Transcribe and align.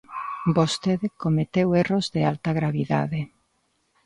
Vostede 0.57 1.07
cometeu 1.23 1.67
erros 1.81 2.05
de 2.15 2.21
alta 2.31 2.51
gravidade. 2.59 3.19